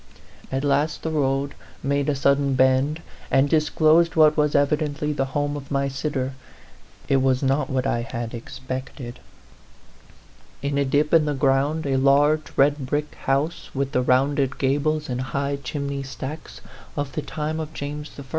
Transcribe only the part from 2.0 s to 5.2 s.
a sud den bend, and disclosed what was evidently